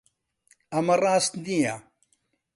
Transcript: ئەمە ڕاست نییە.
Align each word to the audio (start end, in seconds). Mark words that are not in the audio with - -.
ئەمە 0.73 0.95
ڕاست 1.01 1.33
نییە. 1.45 1.75